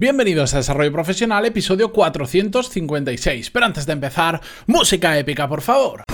[0.00, 3.50] Bienvenidos a Desarrollo Profesional, episodio 456.
[3.50, 6.04] Pero antes de empezar, música épica, por favor.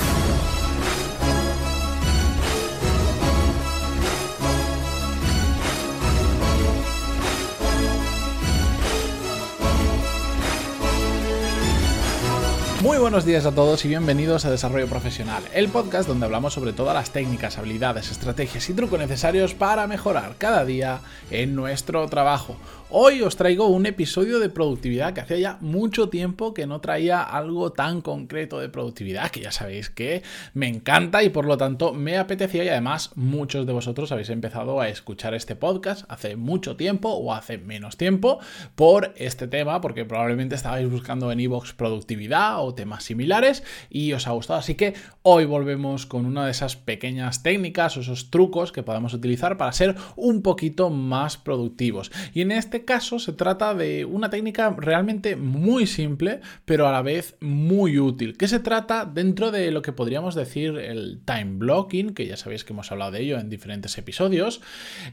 [12.96, 16.72] Muy buenos días a todos y bienvenidos a Desarrollo Profesional, el podcast donde hablamos sobre
[16.72, 21.00] todas las técnicas, habilidades, estrategias y trucos necesarios para mejorar cada día
[21.30, 22.56] en nuestro trabajo.
[22.88, 27.20] Hoy os traigo un episodio de productividad que hacía ya mucho tiempo que no traía
[27.20, 30.22] algo tan concreto de productividad, que ya sabéis que
[30.54, 34.80] me encanta y por lo tanto me apetecía y además muchos de vosotros habéis empezado
[34.80, 38.38] a escuchar este podcast hace mucho tiempo o hace menos tiempo
[38.76, 44.26] por este tema, porque probablemente estabais buscando en iVoox productividad o temas similares y os
[44.26, 44.58] ha gustado.
[44.58, 49.14] Así que hoy volvemos con una de esas pequeñas técnicas o esos trucos que podemos
[49.14, 52.10] utilizar para ser un poquito más productivos.
[52.32, 57.02] Y en este caso se trata de una técnica realmente muy simple, pero a la
[57.02, 62.14] vez muy útil, que se trata dentro de lo que podríamos decir el time blocking,
[62.14, 64.60] que ya sabéis que hemos hablado de ello en diferentes episodios.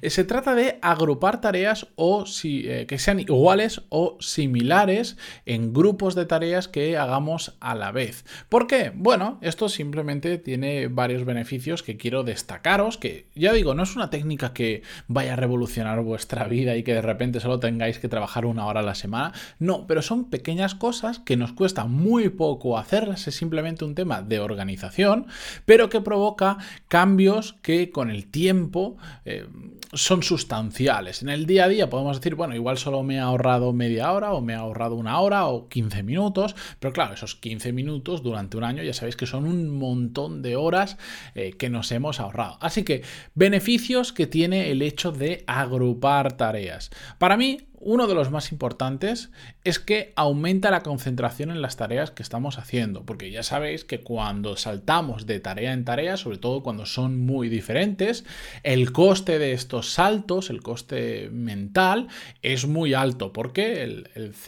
[0.02, 5.74] Eh, se trata de agrupar tareas o si, eh, que sean iguales o similares en
[5.74, 8.26] grupos de tareas que hagamos a la vez.
[8.50, 8.92] ¿Por qué?
[8.94, 14.10] Bueno, esto simplemente tiene varios beneficios que quiero destacaros, que ya digo, no es una
[14.10, 18.46] técnica que vaya a revolucionar vuestra vida y que de repente solo tengáis que trabajar
[18.46, 19.34] una hora a la semana.
[19.60, 24.22] No, pero son pequeñas cosas que nos cuesta muy poco hacerlas, es simplemente un tema
[24.22, 25.28] de organización,
[25.66, 29.48] pero que provoca cambios que con el tiempo eh,
[29.94, 31.22] son sustanciales.
[31.22, 34.34] En el día a día podemos decir, bueno, igual solo me ha ahorrado media hora
[34.34, 38.58] o me ha ahorrado una hora o 15 minutos, pero claro, esos 15 minutos durante
[38.58, 40.98] un año ya sabéis que son un montón de horas
[41.36, 42.58] eh, que nos hemos ahorrado.
[42.62, 43.04] Así que
[43.36, 46.90] beneficios que tiene el hecho de agrupar tareas.
[47.18, 49.32] Para mí, uno de los más importantes
[49.64, 54.02] es que aumenta la concentración en las tareas que estamos haciendo, porque ya sabéis que
[54.02, 58.26] cuando saltamos de tarea en tarea, sobre todo cuando son muy diferentes,
[58.64, 62.08] el coste de estos saltos, el coste mental,
[62.42, 64.04] es muy alto, porque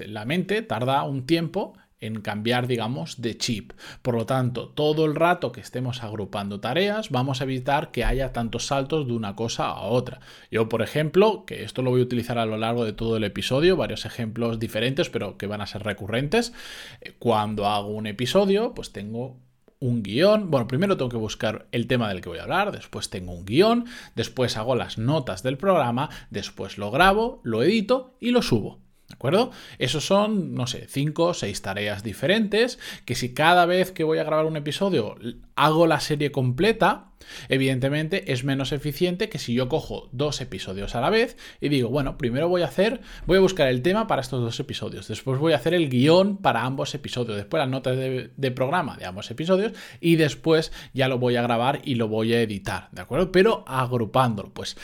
[0.05, 1.73] la mente tarda un tiempo
[2.05, 3.73] en cambiar, digamos, de chip.
[4.01, 8.33] Por lo tanto, todo el rato que estemos agrupando tareas, vamos a evitar que haya
[8.33, 10.19] tantos saltos de una cosa a otra.
[10.51, 13.23] Yo, por ejemplo, que esto lo voy a utilizar a lo largo de todo el
[13.23, 16.53] episodio, varios ejemplos diferentes, pero que van a ser recurrentes.
[17.01, 19.37] Eh, cuando hago un episodio, pues tengo
[19.79, 20.51] un guion.
[20.51, 23.45] Bueno, primero tengo que buscar el tema del que voy a hablar, después tengo un
[23.45, 23.85] guion,
[24.15, 28.84] después hago las notas del programa, después lo grabo, lo edito y lo subo.
[29.07, 29.51] ¿De acuerdo?
[29.77, 34.17] Esos son, no sé, cinco o seis tareas diferentes que si cada vez que voy
[34.17, 35.15] a grabar un episodio
[35.55, 37.11] hago la serie completa,
[37.47, 41.89] evidentemente es menos eficiente que si yo cojo dos episodios a la vez y digo,
[41.89, 45.39] bueno, primero voy a hacer, voy a buscar el tema para estos dos episodios, después
[45.39, 49.05] voy a hacer el guion para ambos episodios, después las notas de, de programa de
[49.05, 53.01] ambos episodios y después ya lo voy a grabar y lo voy a editar, ¿de
[53.01, 53.31] acuerdo?
[53.31, 54.77] Pero agrupándolo, pues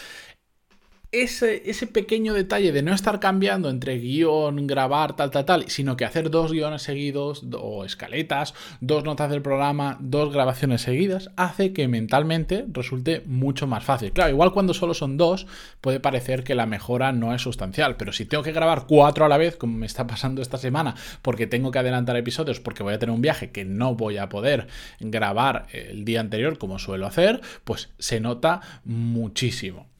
[1.11, 5.97] ese, ese, pequeño detalle de no estar cambiando entre guion, grabar, tal, tal, tal, sino
[5.97, 11.73] que hacer dos guiones seguidos o escaletas, dos notas del programa, dos grabaciones seguidas, hace
[11.73, 14.13] que mentalmente resulte mucho más fácil.
[14.13, 15.47] Claro, igual cuando solo son dos,
[15.81, 19.29] puede parecer que la mejora no es sustancial, pero si tengo que grabar cuatro a
[19.29, 22.93] la vez, como me está pasando esta semana, porque tengo que adelantar episodios, porque voy
[22.93, 24.67] a tener un viaje que no voy a poder
[25.01, 29.90] grabar el día anterior como suelo hacer, pues se nota muchísimo.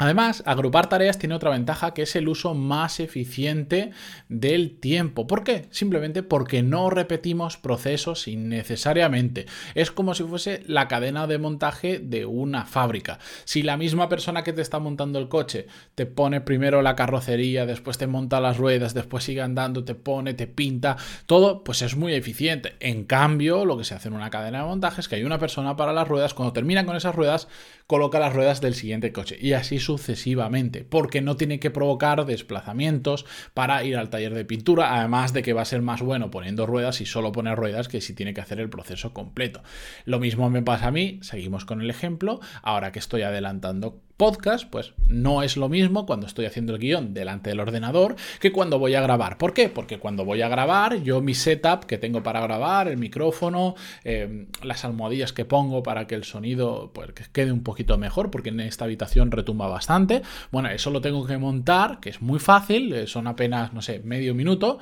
[0.00, 3.90] Además, agrupar tareas tiene otra ventaja que es el uso más eficiente
[4.28, 5.26] del tiempo.
[5.26, 5.66] ¿Por qué?
[5.70, 9.46] Simplemente porque no repetimos procesos innecesariamente.
[9.74, 13.18] Es como si fuese la cadena de montaje de una fábrica.
[13.44, 15.66] Si la misma persona que te está montando el coche
[15.96, 20.32] te pone primero la carrocería, después te monta las ruedas, después sigue andando, te pone,
[20.32, 22.76] te pinta, todo, pues es muy eficiente.
[22.78, 25.40] En cambio, lo que se hace en una cadena de montaje es que hay una
[25.40, 27.48] persona para las ruedas, cuando termina con esas ruedas,
[27.88, 29.38] coloca las ruedas del siguiente coche.
[29.40, 34.94] Y así sucesivamente, porque no tiene que provocar desplazamientos para ir al taller de pintura,
[34.94, 38.02] además de que va a ser más bueno poniendo ruedas y solo poner ruedas que
[38.02, 39.62] si tiene que hacer el proceso completo.
[40.04, 44.68] Lo mismo me pasa a mí, seguimos con el ejemplo, ahora que estoy adelantando podcast,
[44.68, 48.78] pues no es lo mismo cuando estoy haciendo el guion delante del ordenador que cuando
[48.78, 49.38] voy a grabar.
[49.38, 49.68] ¿Por qué?
[49.68, 54.48] Porque cuando voy a grabar, yo mi setup que tengo para grabar, el micrófono, em,
[54.62, 58.60] las almohadillas que pongo para que el sonido pues, quede un poquito mejor, porque en
[58.60, 60.22] esta habitación retumba bastante.
[60.50, 64.00] Bueno, eso lo tengo que montar, que es muy fácil, eh, son apenas, no sé,
[64.00, 64.80] medio minuto.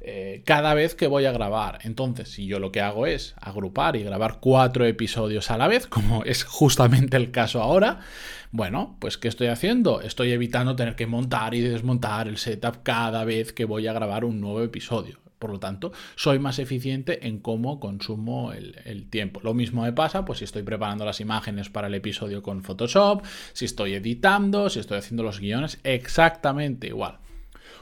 [0.00, 1.80] Eh, cada vez que voy a grabar.
[1.82, 5.86] Entonces, si yo lo que hago es agrupar y grabar cuatro episodios a la vez,
[5.88, 8.00] como es justamente el caso ahora,
[8.50, 10.00] bueno, pues ¿qué estoy haciendo?
[10.00, 14.24] Estoy evitando tener que montar y desmontar el setup cada vez que voy a grabar
[14.24, 15.18] un nuevo episodio.
[15.38, 19.40] Por lo tanto, soy más eficiente en cómo consumo el, el, tiempo.
[19.44, 23.22] Lo mismo me pasa, pues si estoy preparando las imágenes para el episodio con Photoshop,
[23.52, 27.18] si estoy editando, si estoy haciendo los guiones, exactamente igual.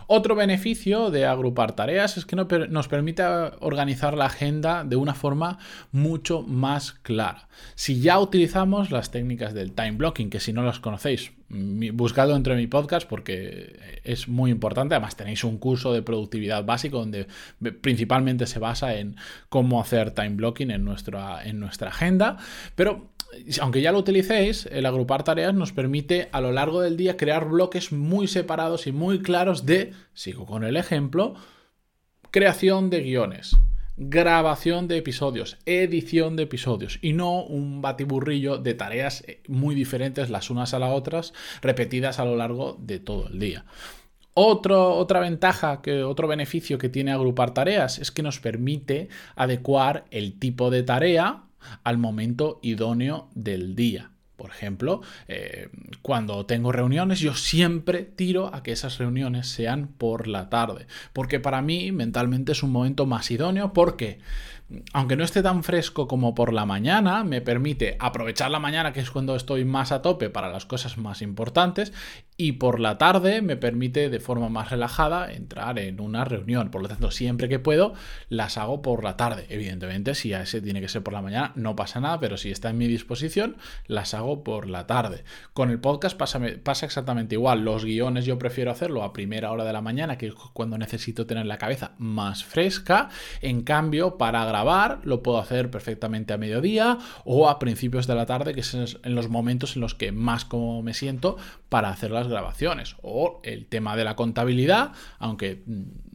[0.09, 3.25] Otro beneficio de agrupar tareas es que nos permite
[3.61, 5.59] organizar la agenda de una forma
[5.91, 7.49] mucho más clara.
[7.75, 12.55] Si ya utilizamos las técnicas del time blocking, que si no las conocéis, buscadlo dentro
[12.55, 14.95] de mi podcast porque es muy importante.
[14.95, 17.27] Además, tenéis un curso de productividad básico donde
[17.81, 19.17] principalmente se basa en
[19.49, 22.37] cómo hacer time blocking en nuestra, en nuestra agenda.
[22.75, 23.11] Pero
[23.61, 27.49] aunque ya lo utilicéis, el agrupar tareas nos permite a lo largo del día crear
[27.49, 31.35] bloques muy separados y muy claros de, sigo con el ejemplo,
[32.31, 33.57] creación de guiones,
[33.97, 40.51] grabación de episodios, edición de episodios y no un batiburrillo de tareas muy diferentes las
[40.51, 41.33] unas a las otras,
[41.63, 43.65] repetidas a lo largo de todo el día.
[44.35, 50.39] otra ventaja, que, otro beneficio que tiene agrupar tareas es que nos permite adecuar el
[50.39, 51.46] tipo de tarea
[51.85, 54.16] al momento idóneo del día.
[54.37, 55.71] Por ejemplo, eh,
[56.03, 61.41] cuando tengo reuniones, yo siempre tiro a que esas reuniones sean por la tarde, porque
[61.41, 64.19] para mí mentalmente es un momento más idóneo, porque
[64.93, 68.99] aunque no esté tan fresco como por la mañana, me permite aprovechar la mañana, que
[68.99, 71.93] es cuando estoy más a tope para las cosas más importantes,
[72.37, 76.71] y por la tarde me permite de forma más relajada entrar en una reunión.
[76.71, 77.95] Por lo tanto, siempre que puedo,
[78.29, 79.47] las hago por la tarde.
[79.51, 82.51] Evidentemente, si a ese tiene que ser por la mañana, no pasa nada, pero si
[82.51, 83.57] está en mi disposición,
[83.87, 85.25] las hago por la tarde.
[85.53, 87.65] Con el podcast pasa, pasa exactamente igual.
[87.65, 91.27] Los guiones yo prefiero hacerlo a primera hora de la mañana, que es cuando necesito
[91.27, 93.09] tener la cabeza más fresca.
[93.41, 98.27] En cambio, para grabar lo puedo hacer perfectamente a mediodía o a principios de la
[98.27, 101.37] tarde, que es en los momentos en los que más como me siento
[101.69, 102.97] para hacer las grabaciones.
[103.03, 105.63] O el tema de la contabilidad, aunque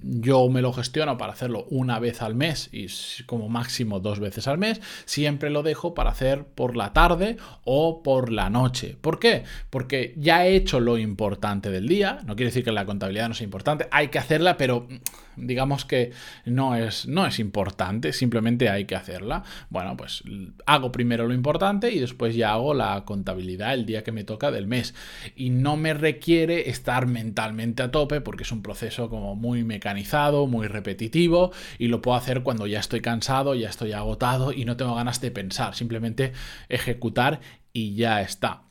[0.02, 2.88] yo me lo gestiono para hacerlo una vez al mes y
[3.26, 8.04] como máximo dos veces al mes, siempre lo dejo para hacer por la tarde o
[8.04, 8.98] por la noche.
[9.00, 9.44] ¿Por qué?
[9.70, 13.34] Porque ya he hecho lo importante del día, no quiere decir que la contabilidad no
[13.34, 14.88] sea importante, hay que hacerla, pero
[15.36, 16.12] digamos que
[16.46, 19.44] no es, no es importante, simplemente hay que hacerla.
[19.70, 20.24] Bueno, pues
[20.66, 24.52] hago primero lo importante y después ya hago la contabilidad el día que me toca
[24.52, 24.94] del mes.
[25.36, 30.48] Y no me requiere estar mentalmente a tope porque es un proceso como muy mecanizado,
[30.48, 34.78] muy repetitivo y lo puedo hacer cuando ya estoy cansado, ya estoy agotado y no
[34.78, 36.32] tengo ganas de pensar, simplemente
[36.70, 37.42] ejecutar
[37.74, 38.71] y ya está.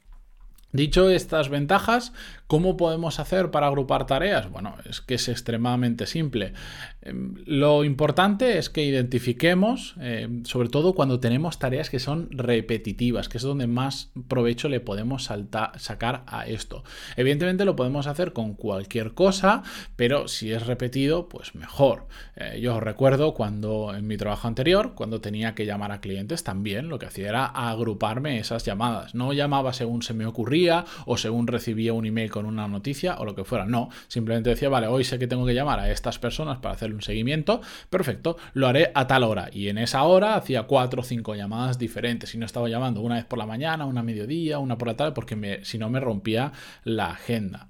[0.72, 2.12] Dicho estas ventajas,
[2.46, 4.49] ¿cómo podemos hacer para agrupar tareas?
[4.52, 6.52] Bueno, es que es extremadamente simple.
[7.02, 13.28] Em, lo importante es que identifiquemos, em, sobre todo cuando tenemos tareas que son repetitivas,
[13.28, 16.84] que es donde más provecho le podemos sacar a esto.
[17.17, 19.64] Evidentemente lo podemos hacer con cualquier cosa,
[19.96, 22.06] pero si es repetido, pues mejor.
[22.37, 26.88] Eh, yo recuerdo cuando en mi trabajo anterior, cuando tenía que llamar a clientes, también
[26.88, 29.17] lo que hacía era agruparme esas llamadas.
[29.17, 30.60] No llamaba según se me ocurría
[31.07, 33.65] o según recibía un email con una noticia o lo que fuera.
[33.65, 36.97] No, simplemente decía, vale, hoy sé que tengo que llamar a estas personas para hacerle
[36.97, 37.61] un seguimiento.
[37.89, 39.49] Perfecto, lo haré a tal hora.
[39.53, 42.35] Y en esa hora hacía cuatro o cinco llamadas diferentes.
[42.35, 44.97] Y no estaba llamando una vez por la mañana, una a mediodía, una por la
[44.97, 46.53] tarde, porque si no me rompía
[46.85, 47.69] la agenda.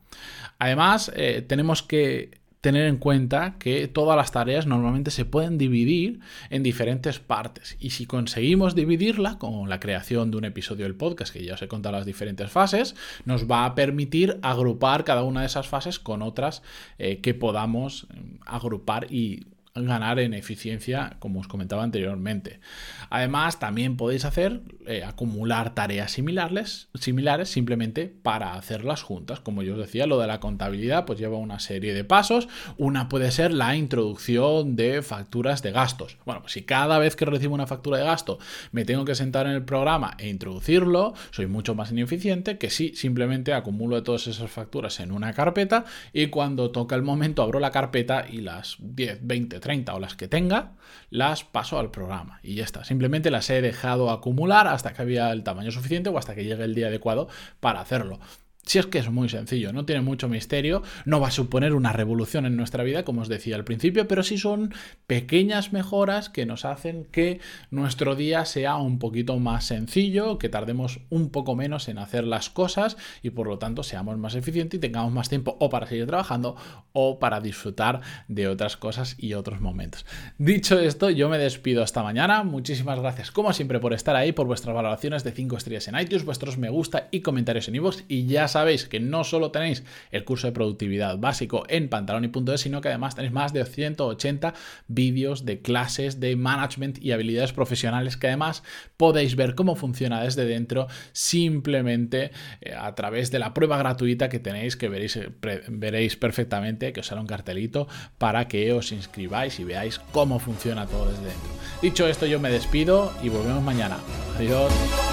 [0.59, 6.21] Además, eh, tenemos que tener en cuenta que todas las tareas normalmente se pueden dividir
[6.51, 7.77] en diferentes partes.
[7.81, 11.63] Y si conseguimos dividirla con la creación de un episodio del podcast que ya os
[11.63, 15.99] he contado las diferentes fases nos va a permitir agrupar cada una de esas fases
[15.99, 16.63] con otras
[16.99, 22.61] eh, que podamos eh, agrupar y ganar en eficiencia, como os comentaba anteriormente.
[23.09, 29.41] Además, también podéis hacer eh, acumular tareas similares, similares simplemente para hacerlas juntas.
[29.41, 32.49] Como yo os decía, lo de la contabilidad pues lleva una serie de pasos.
[32.77, 36.19] Una puede ser la introducción de facturas de gastos.
[36.25, 38.39] Bueno, pues si cada vez que recibo una factura de gasto
[38.73, 42.95] me tengo que sentar en el programa e introducirlo, soy mucho más ineficiente que si
[42.95, 47.71] simplemente acumulo todas esas facturas en una carpeta y cuando toca el momento abro la
[47.71, 50.73] carpeta y las 10, 20, 30 o las que tenga,
[51.11, 52.85] las paso al programa y ya está.
[52.85, 56.65] Simplemente las he dejado acumular hasta que había el tamaño suficiente o hasta que llegue
[56.65, 57.29] el día adecuado
[57.61, 58.19] para hacerlo.
[58.65, 61.93] Si es que es muy sencillo, no tiene mucho misterio, no va a suponer una
[61.93, 64.73] revolución en nuestra vida, como os decía al principio, pero sí son
[65.07, 67.41] pequeñas mejoras que nos hacen que
[67.71, 72.51] nuestro día sea un poquito más sencillo, que tardemos un poco menos en hacer las
[72.51, 76.07] cosas y por lo tanto seamos más eficientes y tengamos más tiempo o para seguir
[76.07, 76.57] trabajando
[76.93, 80.07] o para disfrutar de otras cosas y otros momentos.
[80.39, 82.45] Dicho esto, yo me despido hasta mañana.
[82.45, 86.25] Muchísimas gracias, como siempre, por estar ahí, por vuestras valoraciones de 5 estrellas en iTunes,
[86.25, 90.25] vuestros me gusta y comentarios en iVoox y ya sabéis que no solo tenéis el
[90.25, 94.55] curso de productividad básico en pantaloni.es, sino que además tenéis más de 180
[94.89, 98.63] vídeos de clases de management y habilidades profesionales que además
[98.97, 102.31] podéis ver cómo funciona desde dentro simplemente
[102.61, 105.31] eh, a través de la prueba gratuita que tenéis, que veréis, eh,
[105.69, 107.89] veréis perfectamente, que os hará un cartelito
[108.19, 111.51] para que os inscribáis y veáis cómo funciona todo desde dentro.
[111.83, 113.99] Dicho esto, yo me despido y volvemos mañana.
[114.37, 115.10] Adiós.